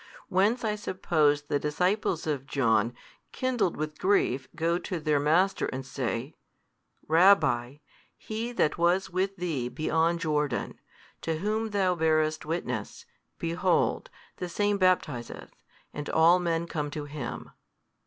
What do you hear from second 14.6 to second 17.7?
baptizeth, and all men come to Him.